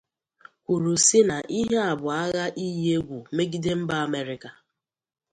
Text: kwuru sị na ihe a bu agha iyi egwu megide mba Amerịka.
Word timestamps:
kwuru 0.63 0.93
sị 1.05 1.19
na 1.29 1.37
ihe 1.59 1.77
a 1.89 1.91
bu 2.01 2.07
agha 2.21 2.45
iyi 2.65 2.85
egwu 2.97 3.17
megide 3.35 3.71
mba 3.81 3.95
Amerịka. 4.05 4.49